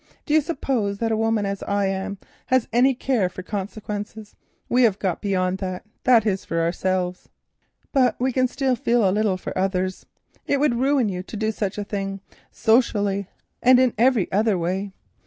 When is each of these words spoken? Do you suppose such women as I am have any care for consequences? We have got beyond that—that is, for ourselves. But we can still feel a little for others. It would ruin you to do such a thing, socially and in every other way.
Do 0.25 0.33
you 0.33 0.41
suppose 0.41 0.97
such 0.97 1.11
women 1.11 1.45
as 1.45 1.61
I 1.61 1.85
am 1.85 2.17
have 2.47 2.67
any 2.73 2.95
care 2.95 3.29
for 3.29 3.43
consequences? 3.43 4.35
We 4.67 4.81
have 4.81 4.97
got 4.97 5.21
beyond 5.21 5.59
that—that 5.59 6.25
is, 6.25 6.43
for 6.43 6.59
ourselves. 6.59 7.29
But 7.93 8.19
we 8.19 8.33
can 8.33 8.47
still 8.47 8.75
feel 8.75 9.07
a 9.07 9.11
little 9.13 9.37
for 9.37 9.55
others. 9.55 10.07
It 10.47 10.59
would 10.59 10.73
ruin 10.79 11.07
you 11.07 11.21
to 11.21 11.37
do 11.37 11.51
such 11.51 11.77
a 11.77 11.83
thing, 11.83 12.19
socially 12.49 13.29
and 13.61 13.77
in 13.79 13.93
every 13.95 14.27
other 14.31 14.57
way. 14.57 14.91